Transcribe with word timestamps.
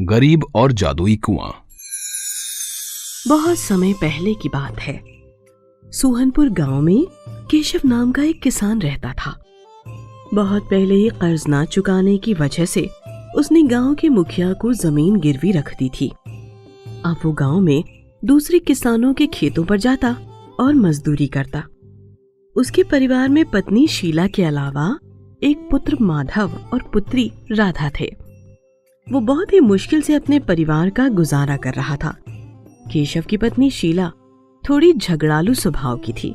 गरीब 0.00 0.44
और 0.54 0.72
जादुई 0.72 1.16
कुआँ। 1.16 1.52
बहुत 3.28 3.58
समय 3.58 3.92
पहले 3.92 4.34
की 4.34 4.48
बात 4.48 4.80
है। 4.80 5.04
सोहनपुर 5.84 6.48
गाँव 6.48 6.80
में 6.80 7.06
केशव 7.50 7.80
नाम 7.84 8.12
का 8.12 8.22
एक 8.22 8.42
किसान 8.42 8.80
रहता 8.80 9.12
था। 9.12 9.30
बहुत 10.34 10.62
पहले 10.62 10.94
ही 10.94 11.08
कर्ज 11.08 11.44
ना 11.48 11.64
चुकाने 11.64 12.18
की 12.18 12.34
वजह 12.34 12.64
से 12.64 12.88
उसने 13.36 13.62
गाँव 13.62 13.94
के 13.94 14.08
मुखिया 14.08 14.52
को 14.52 14.72
ज़मीन 14.72 15.16
गिरवी 15.16 15.52
रख 15.52 15.74
दी 15.78 15.90
थी। 16.00 16.08
अब 17.04 17.16
वो 17.24 17.32
गाँव 17.32 17.60
में 17.60 17.84
दूसरे 18.24 18.58
किसानों 18.58 19.14
के 19.14 19.26
खेतों 19.26 19.64
पर 19.64 19.78
जाता 19.78 20.16
और 20.60 20.74
मजदूरी 20.74 21.26
करता। 21.26 21.64
उसके 22.56 22.82
परिवार 22.82 23.28
में 23.28 23.44
पत्नी 23.44 23.86
शीला 23.88 24.26
के 24.26 24.44
अलावा 24.44 24.98
एक 25.42 25.68
पुत्र 25.70 25.96
माधव 26.00 26.50
और 26.72 26.90
पुत्री 26.92 27.32
राधा 27.52 27.90
थे। 28.00 28.27
वो 29.12 29.20
बहुत 29.20 29.52
ही 29.52 29.60
मुश्किल 29.60 30.02
से 30.02 30.14
अपने 30.14 30.38
परिवार 30.38 30.90
का 30.90 31.08
गुजारा 31.08 31.56
कर 31.56 31.74
रहा 31.74 31.96
था। 31.96 32.14
केशव 32.92 33.22
की 33.22 33.36
पत्नी 33.36 33.70
शीला 33.70 34.10
थोड़ी 34.64 34.92
झगड़ालू 34.92 35.54
स्वभाव 35.54 35.96
की 35.98 36.12
थी। 36.12 36.30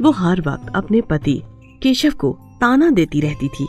वो 0.00 0.10
हर 0.10 0.40
वक्त 0.40 0.72
अपने 0.74 1.00
पति 1.00 1.42
केशव 1.82 2.10
को 2.10 2.38
ताना 2.60 2.90
देती 2.90 3.20
रहती 3.20 3.48
थी 3.48 3.66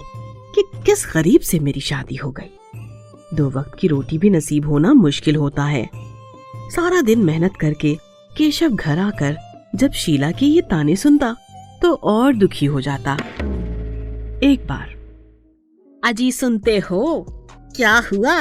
कि 0.55 0.63
किस 0.85 1.05
गरीब 1.13 1.41
से 1.41 1.59
मेरी 1.59 1.79
शादी 1.79 2.15
हो 2.15 2.31
गई। 2.31 2.51
दो 3.33 3.49
वक्त 3.49 3.77
की 3.79 3.87
रोटी 3.87 4.17
भी 4.17 4.29
नसीब 4.29 4.67
होना 4.67 4.93
मुश्किल 4.93 5.35
होता 5.35 5.63
है। 5.63 5.89
सारा 6.75 7.01
दिन 7.01 7.19
मेहनत 7.19 7.53
करके 7.61 7.97
केशव 8.37 8.69
घर 8.69 8.99
आकर 8.99 9.37
जब 9.75 9.91
शीला 9.91 10.31
के 10.31 10.45
ये 10.45 10.61
ताने 10.61 10.95
सुनता 10.95 11.35
तो 11.81 11.93
और 11.93 12.33
दुखी 12.33 12.65
हो 12.65 12.81
जाता। 12.81 13.13
एक 14.43 14.65
बार 14.69 14.94
अजी 16.05 16.31
सुनते 16.31 16.77
हो? 16.79 17.25
क्या 17.75 18.03
हुआ? 18.13 18.33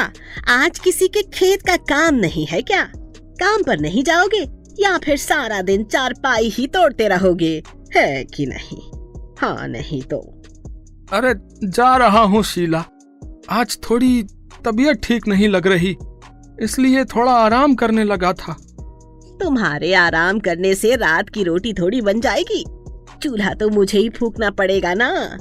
आज 0.48 0.78
किसी 0.78 1.08
के 1.08 1.22
खेत 1.22 1.62
का 1.62 1.76
काम 1.76 2.14
नहीं 2.14 2.46
है 2.46 2.62
क्या? 2.62 2.82
काम 3.40 3.62
पर 3.62 3.80
नहीं 3.80 4.02
जाओगे 4.04 4.46
या 4.80 4.98
फिर 4.98 5.16
सारा 5.16 5.62
दिन 5.62 5.84
चारपाई 5.84 6.48
ही 6.48 6.66
तोड़ते 6.66 7.08
रहोगे? 7.08 7.62
है 7.96 8.24
कि 8.24 8.46
नहीं? 8.46 8.78
हाँ 9.40 9.68
नहीं 9.68 10.02
तो। 10.02 10.18
अरे 11.12 11.34
जा 11.68 11.96
रहा 11.96 12.22
हूँ 12.22 12.42
शीला। 12.42 12.84
आज 13.50 13.78
थोड़ी 13.90 14.22
तबीयत 14.64 15.00
ठीक 15.02 15.28
नहीं 15.28 15.48
लग 15.48 15.66
रही 15.66 15.96
इसलिए 16.62 17.04
थोड़ा 17.04 17.32
आराम 17.32 17.74
करने 17.74 18.04
लगा 18.04 18.32
था। 18.32 18.52
तुम्हारे 19.40 19.94
आराम 19.94 20.38
करने 20.38 20.74
से 20.74 20.96
रात 20.96 21.28
की 21.28 21.42
रोटी 21.42 21.72
थोड़ी 21.72 22.00
बन 22.00 22.20
जाएगी। 22.20 22.64
चूल्हा 23.22 23.54
तो 23.54 23.68
मुझे 23.68 23.98
ही 23.98 24.08
फूकना 24.08 24.50
पड़ेगा 24.50 24.94
ना। 24.94 25.38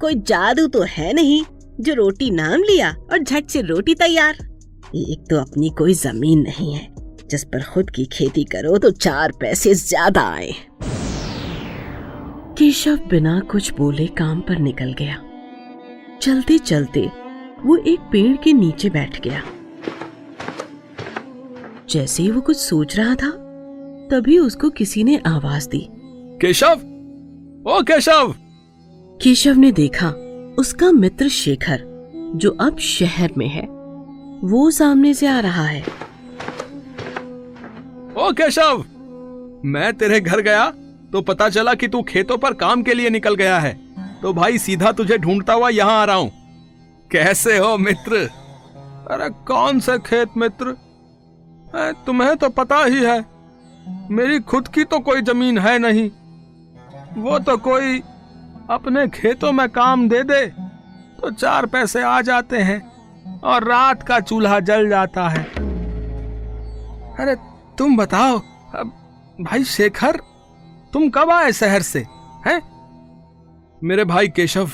कोई 0.00 0.14
जादू 0.14 0.66
तो 0.66 0.82
है 0.82 1.12
नहीं। 1.12 1.42
जो 1.82 1.94
रोटी 1.94 2.30
नाम 2.30 2.62
लिया 2.62 2.90
और 3.12 3.18
झट 3.18 3.48
से 3.48 3.60
रोटी 3.62 3.94
तैयार। 3.94 4.34
एक 4.96 5.24
तो 5.30 5.36
अपनी 5.36 5.70
कोई 5.70 5.94
ज़मीन 5.94 6.40
नहीं 6.40 6.72
है। 6.74 6.86
जिस 7.30 7.44
पर 7.44 7.62
खुद 7.62 7.90
की 7.90 8.04
खेती 8.04 8.44
करो 8.44 8.78
तो 8.78 8.90
चार 8.90 9.32
पैसे 9.32 9.74
ज़्यादा 9.74 10.22
आए। 10.22 10.52
केशव 12.58 12.96
बिना 13.10 13.40
कुछ 13.40 13.72
बोले 13.72 14.06
काम 14.06 14.40
पर 14.40 14.58
निकल 14.58 14.92
गया। 14.92 15.16
चलते 16.22 16.58
चलते 16.58 17.10
वो 17.64 17.76
एक 17.76 18.00
पेड़ 18.12 18.36
के 18.36 18.52
नीचे 18.52 18.90
बैठ 18.90 19.20
गया। 19.20 19.42
जैसे 21.90 22.22
ही 22.22 22.30
वो 22.30 22.40
कुछ 22.40 22.56
सोच 22.56 22.96
रहा 22.96 23.14
था 23.14 23.30
तभी 24.10 24.38
उसको 24.38 24.70
किसी 24.70 25.04
ने 25.04 25.16
आवाज़ 25.26 25.68
दी। 25.68 25.86
केशव! 26.40 26.80
ओ 27.66 27.82
केशव! 27.82 28.34
केशव 29.22 29.54
ने 29.54 29.72
देखा 29.72 30.12
उसका 30.58 30.90
मित्र 30.92 31.28
शेखर, 31.28 31.80
जो 32.36 32.50
अब 32.60 32.78
शहर 32.78 33.32
में 33.38 33.46
है, 33.48 33.62
वो 34.44 34.70
सामने 34.70 35.12
से 35.14 35.26
आ 35.26 35.38
रहा 35.40 35.64
है। 35.64 35.82
ओ 38.16 38.30
केशव, 38.32 38.84
मैं 39.64 39.92
तेरे 39.94 40.20
घर 40.20 40.40
गया 40.40 40.70
तो 41.12 41.20
पता 41.22 41.48
चला 41.48 41.74
कि 41.74 41.88
तू 41.88 42.02
खेतों 42.02 42.36
पर 42.38 42.54
काम 42.54 42.82
के 42.82 42.94
लिए 42.94 43.10
निकल 43.10 43.34
गया 43.34 43.58
है। 43.58 43.72
तो 44.22 44.32
भाई 44.32 44.58
सीधा 44.58 44.92
तुझे 44.92 45.18
ढूंढता 45.18 45.52
हुआ 45.52 45.68
यहाँ 45.70 46.00
आ 46.00 46.04
रहा 46.04 46.16
हूँ। 46.16 46.30
कैसे 47.10 47.56
हो 47.58 47.76
मित्र? 47.78 48.16
अरे 49.10 49.28
कौन 49.46 49.80
सा 49.80 49.96
खेत 50.00 50.36
मित्र? 50.36 50.76
तुम्हें 52.06 52.36
तो 52.36 52.48
पता 52.50 52.84
ही 52.84 53.00
है, 53.00 53.24
मेरी 54.10 54.38
खुद 54.42 54.68
की 54.68 54.84
तो 54.84 54.98
कोई 55.00 55.22
ज़मीन 55.22 55.58
है 55.58 55.78
नहीं। 55.78 56.10
वो 57.16 57.38
तो 57.40 57.56
कोई 57.58 58.00
अपने 58.72 59.06
खेतों 59.08 59.52
में 59.52 59.68
काम 59.68 60.08
दे 60.08 60.22
दे 60.22 60.46
तो 61.16 61.30
चार 61.30 61.66
पैसे 61.66 62.02
आ 62.02 62.20
जाते 62.20 62.58
हैं 62.58 62.80
और 63.40 63.64
रात 63.64 64.02
का 64.02 64.20
चूल्हा 64.20 64.60
जल 64.60 64.88
जाता 64.88 65.28
है। 65.28 65.42
अरे, 67.14 67.34
तुम 67.78 67.96
बताओ, 67.96 68.38
अब 68.74 68.92
भाई 69.40 69.64
शेखर, 69.64 70.16
तुम 70.92 71.08
कब 71.08 71.30
आए 71.30 71.52
शहर 71.52 71.82
से, 71.82 71.98
हैं? 72.46 72.60
मेरे 73.84 74.04
भाई 74.04 74.28
केशव, 74.28 74.70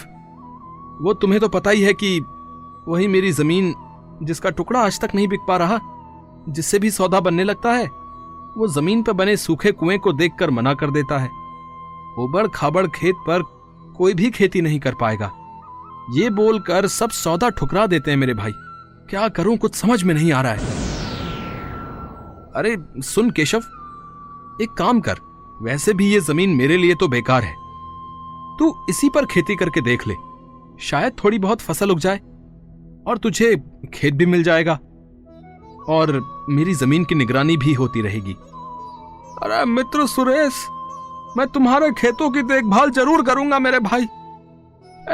वो 1.00 1.14
तुम्हें 1.14 1.40
तो 1.40 1.48
पता 1.48 1.70
ही 1.70 1.82
है 1.82 1.92
कि 1.94 2.18
वही 2.88 3.08
मेरी 3.08 3.32
ज़मीन 3.32 3.74
जिसका 4.22 4.50
टुकड़ा 4.50 4.80
आज 4.80 5.00
तक 5.00 5.14
नहीं 5.14 5.28
बिक 5.28 5.40
पा 5.48 5.56
रहा, 5.56 5.78
जिससे 6.48 6.78
भी 6.78 6.90
सौदा 6.90 7.20
बनने 7.20 7.44
लगता 7.44 7.72
है, 7.72 7.86
वो 8.56 8.68
ज़मीन 8.68 9.02
पर 9.02 9.12
बने 9.12 9.36
सूखे 9.36 9.72
कुएँ 9.72 9.98
को 9.98 10.12
देखकर 10.12 10.50
मना 10.50 10.74
कर 10.74 10.90
देता 10.90 11.18
है। 11.18 11.28
उबड़ 12.18 12.46
खाबड़ 12.46 12.86
खेत 12.86 13.14
पर 13.28 13.42
कोई 13.98 14.14
भी 14.14 14.30
खेती 14.30 14.60
नहीं 14.62 14.80
कर 14.80 14.94
पाएगा। 14.94 15.30
ये 16.10 16.30
बोलकर 16.30 16.86
सब 16.86 17.10
सौदा 17.10 17.48
ठुकरा 17.48 17.86
देते 17.86 18.10
हैं 18.10 18.18
मेरे 18.18 18.34
भाई। 18.34 18.52
क्या 19.10 19.28
करूँ, 19.28 19.56
कुछ 19.56 19.74
समझ 19.74 20.02
में 20.04 20.14
नहीं 20.14 20.32
आ 20.32 20.42
रहा 20.42 20.52
है। 20.52 20.58
अरे, 22.56 22.76
सुन 23.02 23.30
केशव, 23.30 23.58
एक 24.62 24.72
काम 24.78 25.00
कर, 25.00 25.16
वैसे 25.62 25.92
भी 25.92 26.12
ये 26.12 26.20
ज़मीन 26.20 26.50
मेरे 26.50 26.76
लिए 26.76 26.94
तो 26.94 27.08
बेकार 27.08 27.42
है। 27.42 27.54
तू 28.58 28.86
इसी 28.88 29.08
पर 29.08 29.26
खेती 29.26 29.56
करके 29.56 29.80
देख 29.80 30.06
ले। 30.08 30.14
शायद 30.80 31.12
थोड़ी 31.24 31.38
बहुत 31.38 31.60
फ़सल 31.60 31.90
उग 31.90 31.98
जाए, 31.98 32.18
और 33.06 33.18
तुझे 33.18 33.62
खेत 33.94 34.14
भी 34.14 34.26
मिल 34.26 34.42
जाएगा, 34.42 34.72
और 35.88 36.22
मेरी 36.48 36.74
ज़मीन 36.74 37.04
की 37.04 37.14
निगरानी 37.14 37.56
भी 37.56 37.72
होती 37.72 38.00
रहेगी। 38.00 38.36
अरे 39.42 39.64
मित्र 39.64 40.06
सुरेश 40.06 40.66
मैं 41.36 41.46
तुम्हारे 41.46 41.90
खेतों 41.92 42.30
की 42.30 42.42
देखभाल 42.44 42.90
ज़रूर 42.90 43.22
करूँगा 43.24 43.58
मेरे 43.58 43.78
भाई। 43.80 44.06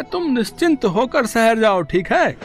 तुम 0.02 0.30
निश्चिंत 0.32 0.84
होकर 0.84 1.26
शहर 1.26 1.58
जाओ 1.58 1.82
ठीक 1.82 2.12
है? 2.12 2.36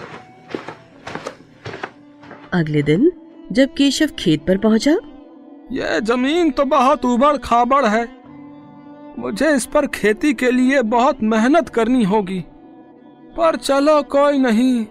अगले 2.54 2.82
दिन 2.84 3.12
जब 3.52 3.74
केशव 3.74 4.10
खेत 4.20 4.46
पर 4.48 4.58
पहुँचा? 4.58 4.96
यह 5.72 6.00
ज़मीन 6.00 6.50
तो 6.52 6.66
बहुत 6.66 7.06
उबड़ 7.06 7.36
खाबड़ 7.38 7.86
है। 7.86 8.08
मुझे 9.20 9.52
इस 9.56 9.66
पर 9.66 9.88
खेती 9.88 10.34
के 10.34 10.52
लिए 10.52 10.82
बहुत 10.90 11.22
मेहनत 11.24 11.70
करनी 11.70 12.04
होगी। 12.04 12.40
पर 13.38 13.56
चलो 13.56 14.02
कोई 14.12 14.38
नहीं 14.38 14.86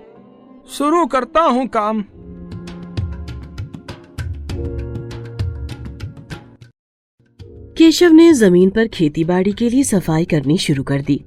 शुरू 0.69 1.05
करता 1.07 1.41
हूँ 1.43 1.67
काम। 1.69 2.05
केशव 7.89 8.13
ने 8.13 8.33
ज़मीन 8.35 8.71
पर 8.71 8.89
खेतीबाड़ी 8.89 9.53
के 9.53 9.69
लिए 9.71 9.83
सफ़ाई 9.85 10.25
करनी 10.25 10.57
शुरू 10.59 10.83
कर 10.83 11.03
दी। 11.03 11.21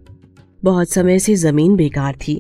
बहुत 0.64 0.90
समय 0.90 1.20
से 1.20 1.36
ज़मीन 1.36 1.76
बेकार 1.76 2.16
थी 2.18 2.36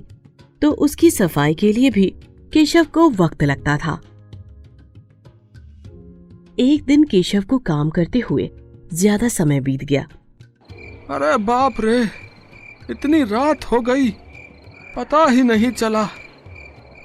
तो 0.62 0.72
उसकी 0.86 1.09
सफ़ाई 1.12 1.54
के 1.54 1.72
लिए 1.74 1.90
भी 1.90 2.06
केशव 2.54 2.86
को 2.94 3.10
वक्त 3.12 3.44
लगता 3.44 3.78
था। 3.78 3.94
एक 6.60 6.84
दिन 6.86 7.04
केशव 7.04 7.44
को 7.44 7.60
काम 7.62 7.90
करते 7.90 8.20
हुए 8.20 8.50
ज़्यादा 8.94 9.28
समय 9.30 9.60
बीत 9.60 9.84
गया। 9.84 10.06
अरे 11.10 11.36
बाप 11.40 11.81
रे 11.81 12.00
इतनी 12.90 13.24
रात 13.26 13.66
हो 13.72 13.81
गई 13.81 14.10
पता 14.96 15.26
ही 15.26 15.44
नहीं 15.44 15.72
चला। 15.74 16.08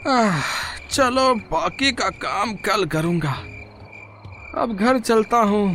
आह, 0.09 0.41
चलो 0.91 1.35
बाकी 1.51 1.93
का 1.93 2.11
काम 2.21 2.55
कल 2.65 2.87
करूँगा। 2.87 3.37
अब 4.55 4.77
घर 4.77 4.99
चलता 5.01 5.43
हूँ। 5.45 5.69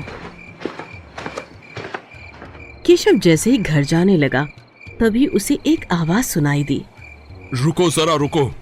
केशव 2.92 3.12
जैसे 3.12 3.52
ही 3.52 3.58
घर 3.58 3.84
जाने 3.84 4.18
लगा 4.18 4.48
तभी 5.00 5.28
उसे 5.28 5.60
एक 5.68 5.86
आवाज़ 5.92 6.26
सुनाई 6.26 6.64
दी। 6.64 6.86
रुको 7.54 7.90
जरा 7.90 8.16
रुको। 8.16 8.56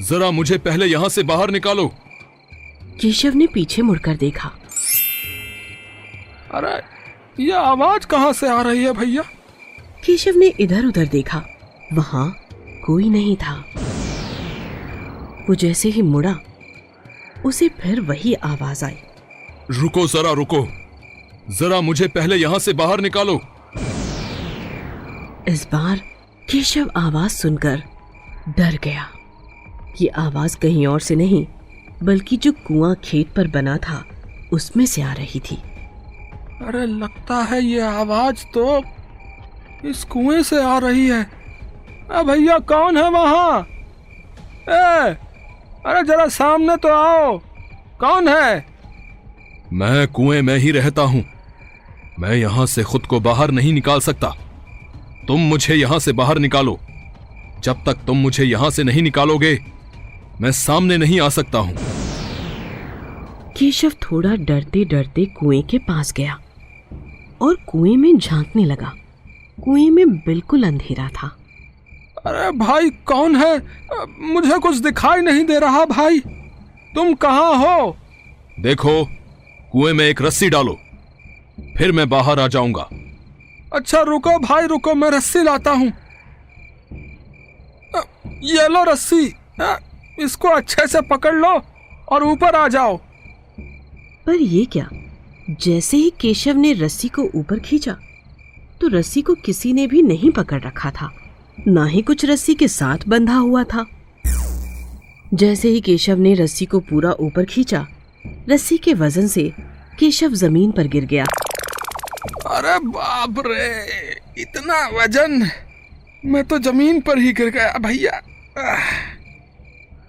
जरा 0.00 0.30
मुझे 0.30 0.58
पहले 0.58 0.86
यहाँ 0.86 1.08
से 1.08 1.22
बाहर 1.22 1.50
निकालो। 1.50 1.88
केशव 3.00 3.34
ने 3.34 3.46
पीछे 3.46 3.82
मुड़कर 3.82 4.16
देखा। 4.16 4.48
अरे 6.54 6.82
ये 7.44 7.52
आवाज़ 7.52 8.06
कहाँ 8.06 8.32
से 8.32 8.48
आ 8.48 8.62
रही 8.62 8.84
है 8.84 8.92
भैया? 8.92 9.22
केशव 10.04 10.32
ने 10.36 10.46
इधर 10.46 10.86
उधर 10.86 11.06
देखा। 11.06 11.42
वहाँ 11.92 12.46
कोई 12.84 13.08
नहीं 13.08 13.36
था। 13.36 13.64
वो 15.48 15.54
जैसे 15.54 15.88
ही 15.88 16.02
मुड़ा 16.02 16.38
उसे 17.46 17.68
फिर 17.68 18.00
वही 18.00 18.34
आवाज़ 18.34 18.84
आई। 18.84 18.96
रुको 19.70 20.06
जरा 20.06 20.32
रुको। 20.32 20.87
जरा 21.50 21.80
मुझे 21.80 22.06
पहले 22.08 22.36
यहाँ 22.36 22.58
से 22.58 22.72
बाहर 22.72 23.00
निकालो। 23.00 23.34
इस 25.48 25.66
बार 25.72 26.00
केशव 26.50 26.90
आवाज़ 26.96 27.32
सुनकर 27.32 27.82
डर 28.58 28.78
गया। 28.84 29.08
ये 30.00 30.08
आवाज़ 30.08 30.56
कहीं 30.58 30.86
और 30.86 31.00
से 31.00 31.14
नहीं 31.16 31.46
बल्कि 32.02 32.36
जो 32.36 32.52
कुआँ 32.66 32.94
खेत 33.04 33.32
पर 33.36 33.46
बना 33.46 33.76
था 33.76 34.02
उसमें 34.52 34.84
से 34.86 35.02
आ 35.02 35.12
रही 35.12 35.40
थी। 35.40 35.56
अरे 36.62 36.84
लगता 36.86 37.36
है 37.42 37.62
ये 37.64 37.80
आवाज़ 37.80 38.44
तो 38.54 38.82
इस 39.88 40.04
कुएँ 40.04 40.42
से 40.42 40.62
आ 40.62 40.78
रही 40.78 41.06
है। 41.08 41.22
अरे 41.22 42.24
भैया 42.24 42.58
कौन 42.58 42.96
है 42.96 43.08
वहाँ? 43.10 43.60
ए 44.68 45.16
अरे 45.86 46.02
जरा 46.02 46.28
सामने 46.28 46.76
तो 46.76 46.88
आओ। 46.88 47.36
कौन 48.00 48.28
है? 48.28 48.66
मैं 49.72 50.06
कुएँ 50.08 50.42
में 50.42 50.56
ही 50.56 50.70
रहता 50.70 51.02
हूँ। 51.02 51.24
मैं 52.18 52.34
यहाँ 52.36 52.66
से 52.66 52.82
खुद 52.82 53.06
को 53.06 53.20
बाहर 53.20 53.50
नहीं 53.50 53.72
निकाल 53.72 54.00
सकता। 54.00 54.28
तुम 55.28 55.40
मुझे 55.40 55.74
यहाँ 55.74 55.98
से 55.98 56.12
बाहर 56.12 56.38
निकालो। 56.38 56.78
जब 57.64 57.82
तक 57.86 57.98
तुम 58.06 58.16
मुझे 58.16 58.44
यहाँ 58.44 58.70
से 58.70 58.82
नहीं 58.84 59.02
निकालोगे 59.02 59.58
मैं 60.40 60.52
सामने 60.52 60.96
नहीं 60.96 61.20
आ 61.20 61.28
सकता 61.28 61.58
हूँ। 61.58 61.74
केशव 63.58 63.92
थोड़ा 64.02 64.34
डरते 64.36 64.84
डरते 64.84 65.24
कुएँ 65.38 65.62
के 65.62 65.78
पास 65.78 66.12
गया 66.12 66.38
और 67.42 67.54
कुएँ 67.68 67.96
में 67.96 68.18
झांकने 68.18 68.64
लगा। 68.64 68.92
कुएँ 69.64 69.88
में 69.90 70.16
बिल्कुल 70.16 70.62
अंधेरा 70.62 71.08
था। 71.08 71.36
अरे 72.26 72.50
भाई 72.58 72.90
कौन 73.06 73.36
है? 73.36 73.56
मुझे 74.34 74.58
कुछ 74.58 74.76
दिखाई 74.76 75.20
नहीं 75.20 75.44
दे 75.44 75.58
रहा 75.58 75.84
भाई। 75.84 76.20
तुम 76.94 77.14
कहाँ 77.14 77.54
हो? 77.56 77.96
देखो 78.60 79.04
कुएँ 79.72 79.92
में 79.92 80.04
एक 80.04 80.22
रस्सी 80.22 80.48
डालो। 80.50 80.78
फिर 81.78 81.92
मैं 81.92 82.08
बाहर 82.08 82.40
आ 82.40 82.46
जाऊँगा। 82.48 82.88
अच्छा 83.72 84.00
रुको 84.02 84.38
भाई 84.38 84.66
रुको 84.66 84.94
मैं 84.94 85.10
रस्सी 85.10 85.42
लाता 85.42 85.70
हूँ। 85.70 85.92
ये 88.44 88.66
लो 88.68 88.82
रस्सी। 88.84 89.24
इसको 90.20 90.48
अच्छे 90.48 90.86
से 90.86 91.00
पकड़ 91.00 91.34
लो 91.34 91.50
और 92.08 92.24
ऊपर 92.24 92.54
आ 92.54 92.66
जाओ। 92.68 92.96
पर 94.26 94.34
ये 94.34 94.64
क्या? 94.64 94.88
जैसे 95.50 95.96
ही 95.96 96.10
केशव 96.20 96.56
ने 96.56 96.72
रस्सी 96.72 97.08
को 97.08 97.22
ऊपर 97.34 97.58
खींचा 97.58 97.96
तो 98.80 98.88
रस्सी 98.88 99.22
को 99.22 99.34
किसी 99.34 99.72
ने 99.72 99.86
भी 99.86 100.02
नहीं 100.02 100.30
पकड़ 100.30 100.60
रखा 100.62 100.90
था। 100.90 101.10
ना 101.68 101.84
ही 101.86 102.02
कुछ 102.02 102.24
रस्सी 102.24 102.54
के 102.54 102.68
साथ 102.68 103.08
बंधा 103.08 103.36
हुआ 103.36 103.64
था। 103.64 103.86
जैसे 105.34 105.68
ही 105.68 105.80
केशव 105.80 106.18
ने 106.18 106.34
रस्सी 106.34 106.66
को 106.66 106.80
पूरा 106.80 107.12
ऊपर 107.20 107.44
खींचा 107.44 107.86
रस्सी 108.50 108.78
के 108.78 108.94
वज़न 108.94 109.26
से 109.26 109.52
केशव 109.98 110.34
ज़मीन 110.34 110.70
पर 110.72 110.88
गिर 110.88 111.04
गया। 111.04 111.24
अरे 112.26 112.78
बाप 112.78 113.34
रे, 113.46 113.86
इतना 114.38 114.88
वज़न। 114.88 115.50
मैं 116.24 116.44
तो 116.44 116.58
ज़मीन 116.58 117.00
पर 117.00 117.18
ही 117.18 117.32
गिर 117.32 117.48
गया 117.48 117.78
भैया। 117.78 118.22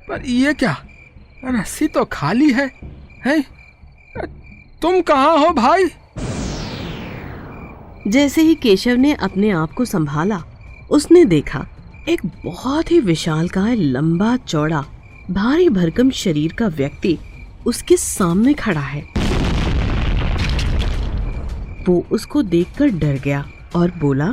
पर 0.08 0.26
ये 0.26 0.54
क्या? 0.54 0.86
रस्सी 1.46 1.88
तो 1.88 2.06
खाली 2.06 2.52
है, 2.52 2.72
हैं? 3.26 3.44
तुम 4.82 5.02
कहाँ 5.02 5.38
हो 5.38 5.50
भाई? 5.50 5.86
जैसे 8.08 8.42
ही 8.42 8.56
केशव 8.56 8.92
ने 8.92 9.14
अपने 9.14 9.50
आप 9.50 9.74
को 9.74 9.86
संभाला, 9.86 10.44
उसने 10.92 11.26
देखा, 11.26 11.68
एक 12.10 12.22
बहुत 12.46 12.92
ही 12.92 13.00
विशाल 13.00 13.40
विशालकाय 13.40 13.76
लंबा 13.76 14.38
चौड़ा, 14.38 14.86
भारी 15.32 15.70
भरकम 15.70 16.12
शरीर 16.12 16.54
का 16.54 16.68
व्यक्ति 16.68 17.20
उसके 17.66 17.98
सामने 17.98 18.54
खड़ा 18.54 18.82
है। 18.82 19.19
वो 21.90 22.04
उसको 22.12 22.42
देखकर 22.46 22.90
डर 23.00 23.20
गया 23.24 23.46
और 23.76 23.92
बोला 23.98 24.26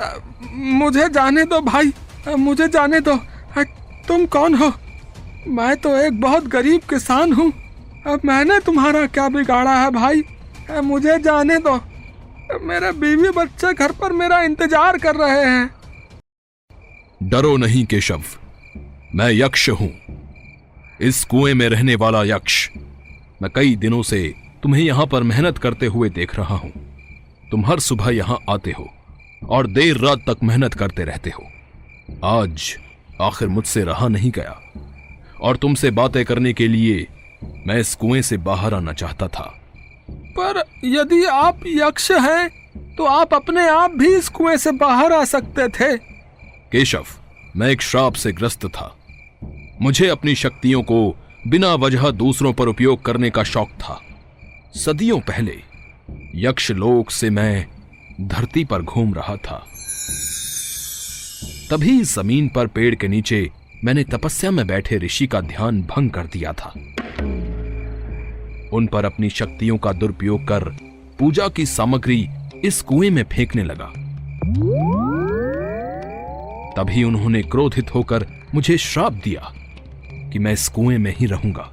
आ, 0.00 0.10
मुझे 0.52 1.08
जाने 1.08 1.44
दो 1.44 1.60
भाई 1.62 1.92
आ, 2.28 2.36
मुझे 2.36 2.68
जाने 2.68 3.00
दो। 3.00 3.12
आ, 3.12 3.62
तुम 4.08 4.24
कौन 4.26 4.54
हो? 4.54 4.72
मैं 5.48 5.76
तो 5.76 5.94
एक 5.96 6.20
बहुत 6.20 6.46
गरीब 6.46 6.80
किसान 6.90 7.32
हूँ। 7.32 7.52
अब 8.06 8.20
मैंने 8.24 8.58
तुम्हारा 8.60 9.06
क्या 9.06 9.28
बिगाड़ा 9.28 9.74
है 9.74 9.90
भाई? 9.90 10.22
आ, 10.70 10.80
मुझे 10.80 11.18
जाने 11.18 11.56
दो। 11.58 11.74
मेरे 12.62 12.92
बीवी 12.92 13.30
बच्चे 13.36 13.72
घर 13.74 13.92
पर 13.92 14.12
मेरा 14.12 14.40
इंतज़ार 14.42 14.98
कर 14.98 15.16
रहे 15.16 15.44
हैं। 15.44 15.70
डरो 17.22 17.56
नहीं 17.56 17.84
केशव। 17.86 18.22
मैं 19.14 19.30
यक्ष 19.30 19.68
हूँ। 19.70 19.90
इस 21.00 21.24
कुएँ 21.24 21.54
में 21.54 21.68
रहने 21.68 21.94
वाला 21.94 22.22
यक्ष। 22.24 22.68
मैं 23.42 23.50
कई 23.54 23.74
दिनों 23.76 24.02
से 24.02 24.20
तुम्हें 24.66 24.82
यहाँ 24.82 25.06
पर 25.06 25.22
मेहनत 25.22 25.58
करते 25.58 25.86
हुए 25.86 26.08
देख 26.08 26.34
रहा 26.36 26.54
हूँ। 26.54 26.70
तुम 27.50 27.64
हर 27.66 27.80
सुबह 27.80 28.10
यहाँ 28.10 28.38
आते 28.50 28.70
हो 28.70 28.86
और 29.48 29.66
देर 29.66 29.96
रात 29.96 30.18
तक 30.18 30.42
मेहनत 30.42 30.74
करते 30.74 31.04
रहते 31.04 31.30
हो। 31.30 31.42
आज 32.24 32.62
आखिर 33.20 33.48
मुझसे 33.48 33.84
रहा 33.84 34.08
नहीं 34.08 34.30
गया 34.30 34.58
और 35.40 35.56
तुमसे 35.56 35.90
बातें 35.90 36.24
करने 36.24 36.52
के 36.52 36.68
लिए 36.68 37.06
मैं 37.66 37.78
इस 37.78 37.94
कुएँ 37.94 38.22
से 38.22 38.36
बाहर 38.36 38.74
आना 38.74 38.92
चाहता 38.92 39.28
था। 39.28 39.44
पर 40.10 40.62
यदि 40.84 41.24
आप 41.24 41.60
यक्ष 41.66 42.10
हैं 42.10 42.48
तो 42.96 43.04
आप 43.04 43.34
अपने 43.34 43.68
आप 43.68 43.90
भी 43.90 44.14
इस 44.16 44.28
कुएँ 44.28 44.56
से 44.56 44.70
बाहर 44.72 45.12
आ 45.12 45.24
सकते 45.24 45.68
थे। 45.68 45.96
केशव, 45.96 47.04
मैं 47.56 47.68
एक 47.68 47.82
श्राप 47.82 48.14
से 48.14 48.32
ग्रस्त 48.32 48.66
था। 48.66 48.94
मुझे 49.82 50.08
अपनी 50.08 50.34
शक्तियों 50.34 50.82
को 50.82 51.16
बिना 51.46 51.74
वजह 51.74 52.10
दूसरों 52.10 52.52
पर 52.52 52.68
उपयोग 52.68 53.04
करने 53.04 53.30
का 53.30 53.42
शौक 53.42 53.68
था। 53.68 54.00
सदियों 54.76 55.20
पहले 55.20 55.54
यक्ष 56.34 56.70
लोक 56.70 57.10
से 57.10 57.30
मैं 57.30 57.66
धरती 58.20 58.64
पर 58.64 58.82
घूम 58.82 59.14
रहा 59.14 59.36
था। 59.36 59.66
तभी 61.70 62.02
ज़मीन 62.02 62.48
पर 62.48 62.66
पेड़ 62.66 62.94
के 62.94 63.08
नीचे 63.08 63.50
मैंने 63.84 64.04
तपस्या 64.04 64.50
में 64.50 64.66
बैठे 64.66 64.98
ऋषि 64.98 65.26
का 65.26 65.40
ध्यान 65.40 65.82
भंग 65.82 66.10
कर 66.10 66.26
दिया 66.26 66.52
था। 66.52 66.68
उन 68.72 68.88
पर 68.92 69.04
अपनी 69.04 69.30
शक्तियों 69.30 69.78
का 69.78 69.92
दुरुपयोग 69.92 70.48
कर 70.48 70.64
पूजा 71.18 71.48
की 71.48 71.66
सामग्री 71.66 72.28
इस 72.64 72.82
कुएँ 72.82 73.10
में 73.10 73.22
फेंकने 73.22 73.64
लगा। 73.64 73.92
तभी 76.76 77.04
उन्होंने 77.04 77.42
क्रोधित 77.42 77.94
होकर 77.94 78.26
मुझे 78.54 78.78
श्राप 78.78 79.12
दिया 79.12 79.52
कि 80.32 80.38
मैं 80.38 80.52
इस 80.52 80.68
कुएँ 80.68 80.98
में 80.98 81.14
ही 81.16 81.26
रहूँगा। 81.26 81.72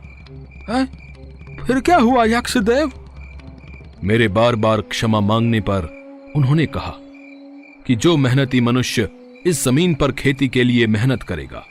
है? 0.69 1.02
फिर 1.67 1.79
क्या 1.79 1.97
हुआ 1.97 2.25
यक्ष 2.25 2.57
देव 2.57 2.91
मेरे 4.03 4.27
बार 4.27 4.55
बार 4.55 4.81
क्षमा 4.81 5.19
मांगने 5.19 5.59
पर 5.59 5.85
उन्होंने 6.35 6.65
कहा 6.65 6.93
कि 7.87 7.95
जो 7.95 8.17
मेहनती 8.17 8.61
मनुष्य 8.61 9.09
इस 9.45 9.63
ज़मीन 9.63 9.93
पर 9.95 10.11
खेती 10.11 10.47
के 10.47 10.63
लिए 10.63 10.87
मेहनत 10.87 11.23
करेगा, 11.23 11.63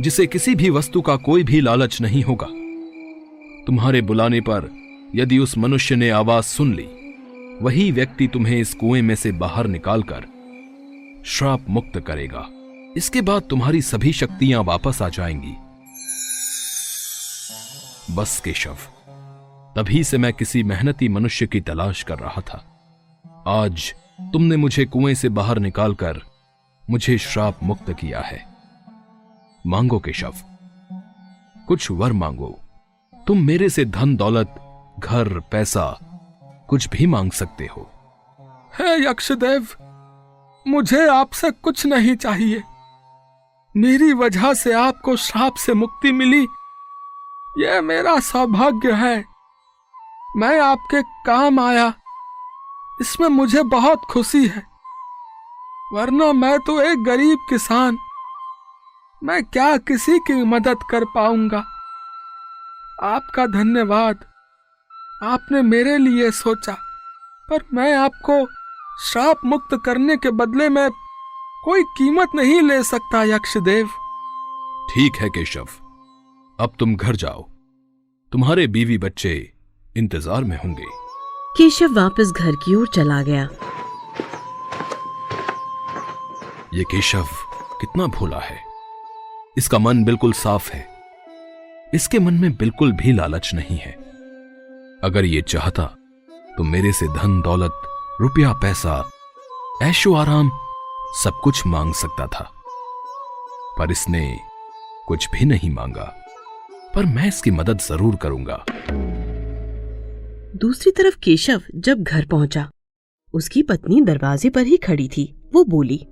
जिसे 0.00 0.26
किसी 0.26 0.54
भी 0.54 0.70
वस्तु 0.70 1.00
का 1.00 1.16
कोई 1.16 1.42
भी 1.42 1.60
लालच 1.60 2.00
नहीं 2.00 2.22
होगा, 2.22 2.46
तुम्हारे 3.66 4.00
बुलाने 4.00 4.40
पर 4.40 4.70
यदि 5.14 5.38
उस 5.38 5.58
मनुष्य 5.58 5.96
ने 5.96 6.10
आवाज़ 6.10 6.44
सुन 6.44 6.74
ली, 6.74 6.88
वही 7.62 7.90
व्यक्ति 7.92 8.28
तुम्हें 8.28 8.58
इस 8.60 8.74
कुएँ 8.74 9.02
में 9.02 9.14
से 9.14 9.32
बाहर 9.32 9.66
निकालकर 9.66 10.24
श्राप 11.26 11.66
मुक्त 11.68 11.98
करेगा। 12.00 12.46
इसके 12.96 13.20
बाद 13.20 13.42
तुम्हारी 13.50 13.82
सभी 13.82 14.12
शक्तियाँ 14.12 14.62
वापस 14.62 15.02
आ 15.02 15.08
जाएँगी। 15.08 15.54
बस 18.14 18.40
केशव 18.44 18.76
तभी 19.76 20.04
से 20.04 20.18
मैं 20.18 20.32
किसी 20.32 20.62
मेहनती 20.62 21.08
मनुष्य 21.08 21.46
की 21.46 21.60
तलाश 21.60 22.02
कर 22.02 22.18
रहा 22.18 22.40
था। 22.40 22.80
आज 23.46 23.94
तुमने 24.20 24.56
मुझे 24.56 24.84
कुएँ 24.84 25.14
से 25.14 25.28
बाहर 25.28 25.58
निकालकर 25.58 26.20
मुझे 26.90 27.18
श्राप 27.18 27.60
मुक्त 27.62 27.90
किया 27.90 28.20
है। 28.20 28.46
मांगो 29.66 29.98
केशव। 29.98 30.34
कुछ 31.68 31.90
वर 31.90 32.12
मांगो। 32.12 32.60
तुम 33.26 33.38
मेरे 33.38 33.68
से 33.68 33.84
धन, 33.84 34.16
दौलत, 34.16 34.54
घर, 34.98 35.40
पैसा, 35.40 35.98
कुछ 36.68 36.88
भी 36.88 37.06
मांग 37.06 37.30
सकते 37.30 37.66
हो। 37.66 37.90
हे 38.78 39.10
यक्षदेव, 39.10 39.66
मुझे 40.66 41.08
आपसे 41.08 41.50
कुछ 41.50 41.86
नहीं 41.86 42.16
चाहिए। 42.16 42.62
मेरी 43.76 44.12
वजह 44.12 44.54
से 44.54 44.72
आपको 44.72 45.16
श्राप 45.16 45.54
से 45.54 45.74
मुक्ति 45.74 46.12
मिली। 46.12 46.46
यह 47.58 47.80
मेरा 47.80 48.20
सौभाग्य 48.20 48.92
है। 48.92 49.35
मैं 50.36 50.60
आपके 50.60 51.02
काम 51.02 51.60
आया। 51.60 51.94
इसमें 53.00 53.28
मुझे 53.28 53.62
बहुत 53.62 54.00
खुशी 54.10 54.46
है। 54.46 54.66
वरना 55.92 56.32
मैं 56.32 56.58
तो 56.58 56.80
एक 56.80 57.04
गरीब 57.04 57.38
किसान। 57.48 57.98
मैं 59.24 59.44
क्या 59.44 59.76
किसी 59.76 60.18
की 60.18 60.44
मदद 60.44 60.78
कर 60.90 61.04
पाऊँगा? 61.04 61.64
आपका 63.02 63.46
धन्यवाद। 63.46 64.24
आपने 65.22 65.62
मेरे 65.62 65.98
लिए 65.98 66.30
सोचा, 66.30 66.72
पर 67.50 67.64
मैं 67.74 67.96
आपको 67.96 68.46
श्राप 69.04 69.36
मुक्त 69.44 69.78
करने 69.84 70.16
के 70.16 70.30
बदले 70.30 70.68
में 70.68 70.90
कोई 71.64 71.82
कीमत 71.82 72.28
नहीं 72.34 72.62
ले 72.62 72.82
सकता, 72.82 73.22
यक्षदेव। 73.22 73.86
ठीक 74.90 75.16
है, 75.16 75.28
केशव। 75.28 75.68
अब 76.60 76.72
तुम 76.78 76.96
घर 76.96 77.16
जाओ। 77.16 77.42
तुम्हारे 78.32 78.66
बीवी 78.66 78.98
बच्चे 78.98 79.55
इंतज़ार 79.96 80.44
में 80.44 80.56
होंगे। 80.56 80.84
केशव 81.56 81.94
वापस 81.94 82.32
घर 82.32 82.56
की 82.56 82.74
ओर 82.74 82.88
चला 82.88 83.20
गया। 83.22 83.48
ये 86.74 86.84
केशव 86.84 87.26
कितना 87.80 88.06
भोला 88.06 88.38
है। 88.38 88.58
इसका 89.56 89.78
मन 89.78 90.04
बिल्कुल 90.04 90.32
साफ़ 90.32 90.70
है। 90.72 90.86
इसके 91.94 92.18
मन 92.18 92.34
में 92.34 92.56
बिल्कुल 92.56 92.92
भी 92.92 93.12
लालच 93.12 93.50
नहीं 93.54 93.76
है। 93.76 93.92
अगर 95.04 95.24
ये 95.24 95.42
चाहता 95.42 95.82
तो 96.56 96.64
मेरे 96.64 96.92
से 96.92 97.06
धन 97.08 97.40
दौलत 97.42 97.82
रुपया 98.20 98.52
पैसा 98.52 99.02
ऐशो 99.82 100.14
आराम 100.14 100.50
सब 101.22 101.40
कुछ 101.44 101.66
मांग 101.66 101.94
सकता 101.94 102.26
था। 102.26 102.50
पर 103.78 103.90
इसने 103.90 104.22
कुछ 105.08 105.28
भी 105.30 105.44
नहीं 105.44 105.70
मांगा। 105.70 106.12
पर 106.94 107.06
मैं 107.06 107.28
इसकी 107.28 107.50
मदद 107.50 107.78
ज़रूर 107.80 108.16
करूँगा। 108.16 108.64
दूसरी 110.56 110.90
तरफ़ 110.90 111.16
केशव 111.22 111.62
जब 111.74 112.02
घर 112.02 112.26
पहुँचा 112.26 112.70
उसकी 113.34 113.62
पत्नी 113.62 114.00
दरवाजे 114.00 114.50
पर 114.50 114.66
ही 114.66 114.76
खड़ी 114.76 115.08
थी। 115.08 115.24
वो 115.54 115.64
बोली 115.64 116.06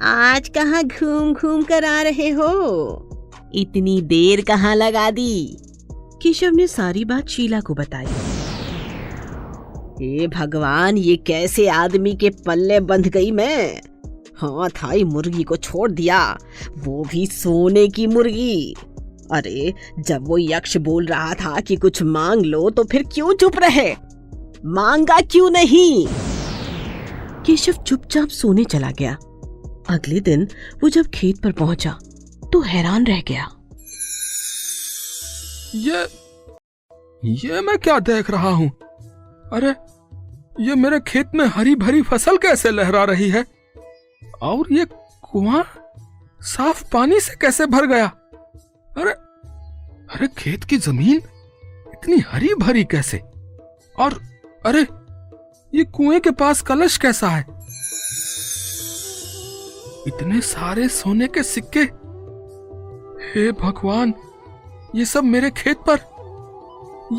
आज 0.00 0.48
कहाँ 0.48 0.82
घूम 0.84 1.32
घूम 1.34 1.62
कर 1.62 1.84
आ 1.84 2.02
रहे 2.02 2.28
हो? 2.28 2.50
इतनी 3.54 4.00
देर 4.02 4.40
कहाँ 4.40 4.74
लगा 4.76 5.10
दी? 5.10 5.58
केशव 6.22 6.50
ने 6.50 6.66
सारी 6.66 7.04
बात 7.04 7.28
शीला 7.28 7.60
को 7.60 7.74
बताई। 7.74 8.06
हे 10.00 10.26
भगवान 10.26 10.98
ये 10.98 11.16
कैसे 11.16 11.68
आदमी 11.68 12.14
के 12.14 12.30
पल्ले 12.30 12.80
बंध 12.80 13.08
गई 13.08 13.30
मैं? 13.30 13.80
हाँ 14.36 14.68
थाई 14.70 15.04
मुर्गी 15.04 15.42
को 15.42 15.56
छोड़ 15.56 15.90
दिया 15.90 16.38
वो 16.78 17.04
भी 17.12 17.26
सोने 17.26 17.88
की 17.88 18.06
मुर्गी। 18.06 18.74
अरे, 19.32 19.74
जब 19.98 20.28
वो 20.28 20.38
यक्ष 20.38 20.76
बोल 20.76 21.06
रहा 21.06 21.34
था 21.34 21.60
कि 21.60 21.76
कुछ 21.76 22.02
मांग 22.02 22.42
लो 22.42 22.70
तो 22.70 22.84
फिर 22.84 23.02
क्यों 23.02 23.34
चुप 23.34 23.58
रहे? 23.58 23.96
मांगा 24.64 25.20
क्यों 25.20 25.50
नहीं? 25.50 26.08
केशव 27.46 27.72
चुपचाप 27.72 28.28
सोने 28.28 28.64
चला 28.64 28.90
गया। 28.90 29.12
अगले 29.88 30.20
दिन 30.20 30.48
वो 30.82 30.88
जब 30.88 31.06
खेत 31.06 31.42
पर 31.42 31.52
पहुँचा 31.52 31.98
तो 32.52 32.60
हैरान 32.60 33.06
रह 33.06 33.20
गया। 33.20 33.48
ये 35.74 36.02
ये 37.24 37.60
मैं 37.60 37.78
क्या 37.78 37.98
देख 37.98 38.30
रहा 38.30 38.50
हूँ? 38.50 38.68
अरे, 39.52 39.74
ये 40.64 40.74
मेरे 40.74 41.00
खेत 41.00 41.30
में 41.34 41.44
हरी 41.44 41.74
भरी 41.74 42.02
फ़सल 42.02 42.36
कैसे 42.36 42.70
लहरा 42.70 43.04
रही 43.04 43.28
है? 43.28 43.44
और 44.42 44.72
ये 44.72 44.84
कुआँ 45.22 45.66
साफ़ 46.40 46.84
पानी 46.92 47.20
से 47.20 47.34
कैसे 47.40 47.66
भर 47.66 47.86
गया? 47.86 48.12
अरे 48.98 49.10
अरे 50.14 50.28
खेत 50.28 50.64
की 50.64 50.76
ज़मीन? 50.76 51.16
इतनी 51.88 52.18
हरी 52.18 52.54
भरी 52.54 52.84
कैसे? 52.84 53.18
और, 53.98 54.22
अरे, 54.66 54.80
ये 55.78 55.84
कुएँ 55.84 56.20
के 56.20 56.30
पास 56.30 56.62
कलश 56.62 56.96
कैसा 56.96 57.28
है? 57.28 57.40
इतने 60.06 60.40
सारे 60.40 60.88
सोने 60.88 61.26
के 61.26 61.42
सिक्के। 61.42 61.80
हे 63.22 63.52
भगवान, 63.52 64.14
ये 64.94 65.04
सब 65.04 65.24
मेरे 65.24 65.50
खेत 65.50 65.78
पर। 65.90 65.96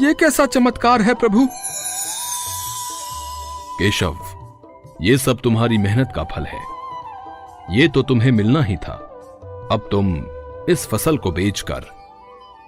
ये 0.06 0.14
कैसा 0.14 0.46
चमत्कार 0.46 1.02
है 1.02 1.14
प्रभु? 1.14 1.48
केशव, 3.80 4.18
ये 5.02 5.18
सब 5.18 5.40
तुम्हारी 5.40 5.78
मेहनत 5.78 6.10
का 6.16 6.24
फल 6.24 6.44
है। 6.44 6.60
ये 7.80 7.88
तो 7.88 8.02
तुम्हें 8.02 8.32
मिलना 8.32 8.62
ही 8.62 8.76
था। 8.76 8.94
अब 9.72 9.90
तुम 9.92 10.26
इस 10.70 10.88
फ़सल 10.88 11.18
को 11.18 11.32
बेचकर 11.32 11.86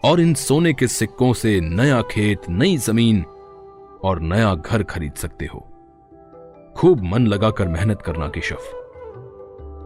और 0.04 0.22
इन 0.22 0.34
सोने 0.34 0.74
के 0.74 0.88
सिक्कों 0.88 1.34
से 1.34 1.62
नया 1.62 2.02
खेत, 2.02 2.42
नई 2.50 2.78
ज़मीन 2.78 3.26
और 4.04 4.20
नया 4.20 4.56
घर 4.56 4.84
खरीद 4.84 5.14
सकते 5.14 5.46
हो। 5.46 5.68
खूब 6.78 7.04
मन 7.04 7.28
लगाकर 7.28 7.68
मेहनत 7.68 8.02
करना 8.02 8.28
केशव। 8.28 8.56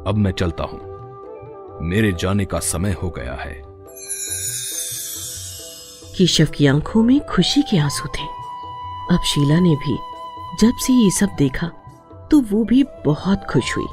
अब 0.07 0.15
मैं 0.17 0.31
चलता 0.31 0.63
हूँ। 0.63 0.79
मेरे 1.81 2.11
जाने 2.11 2.45
का 2.45 2.59
समय 2.59 2.91
हो 2.91 3.09
गया 3.09 3.33
है। 3.33 3.61
केशव 6.17 6.45
की 6.45 6.67
आँखों 6.67 7.03
में 7.03 7.25
खुशी 7.25 7.61
के 7.61 7.77
आँसू 7.77 8.07
थे। 8.07 8.27
अब 9.15 9.19
शीला 9.25 9.59
ने 9.59 9.75
भी 9.75 9.97
जब 10.59 10.73
से 10.77 10.93
ये 10.93 11.11
सब 11.11 11.29
देखा 11.37 11.67
तो 12.31 12.41
वो 12.41 12.63
भी 12.63 12.83
बहुत 13.05 13.45
खुश 13.49 13.77
हुई। 13.77 13.85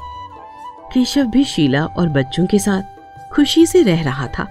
केशव 0.93 1.23
भी 1.23 1.43
शीला 1.43 1.85
और 1.85 2.09
बच्चों 2.09 2.45
के 2.45 2.59
साथ 2.59 2.92
खुशी 3.33 3.65
से 3.65 3.81
रह 3.83 4.03
रहा 4.03 4.27
था। 4.27 4.43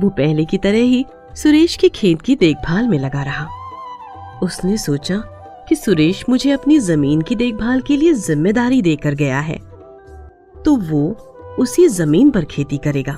वो 0.00 0.08
पहले 0.08 0.44
की 0.44 0.58
तरह 0.58 0.82
ही 0.82 1.04
सुरेश 1.36 1.74
के 1.76 1.88
खेत 1.88 2.20
की 2.22 2.34
देखभाल 2.36 2.88
में 2.88 2.98
लगा 2.98 3.22
रहा। 3.22 3.46
उसने 4.42 4.76
सोचा 4.78 5.16
कि 5.68 5.76
सुरेश 5.76 6.24
मुझे 6.28 6.50
अपनी 6.50 6.78
ज़मीन 6.80 7.22
की 7.22 7.34
देखभाल 7.36 7.80
के 7.80 7.96
लिए 7.96 8.12
ज़िम्मेदारी 8.14 8.80
देकर 8.82 9.14
गया 9.14 9.40
है 9.40 9.56
तो 10.64 10.76
वो 10.82 11.08
उसी 11.58 11.88
ज़मीन 11.88 12.30
पर 12.30 12.44
खेती 12.44 12.76
करेगा। 12.78 13.16